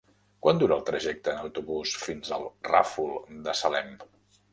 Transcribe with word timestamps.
Quant 0.45 0.59
dura 0.61 0.77
el 0.77 0.85
trajecte 0.85 1.29
en 1.33 1.41
autobús 1.41 1.93
fins 2.05 2.31
al 2.39 2.47
Ràfol 2.69 3.13
de 3.49 3.55
Salem? 3.61 3.93